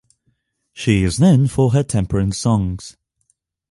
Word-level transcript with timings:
She 0.73 1.03
is 1.03 1.19
known 1.19 1.45
for 1.47 1.73
her 1.73 1.83
temperance 1.83 2.35
songs. 2.39 2.97